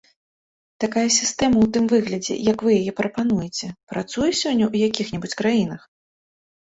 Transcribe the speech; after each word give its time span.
Такая 0.83 1.03
сістэма 1.17 1.53
ў 1.61 1.67
тым 1.75 1.83
выглядзе, 1.91 2.33
як 2.51 2.57
вы 2.67 2.77
яе 2.79 2.91
прапануеце, 2.99 3.67
працуе 3.91 4.23
сёння 4.41 4.65
ў 4.71 4.89
якіх-небудзь 4.89 5.37
краінах? 5.43 5.81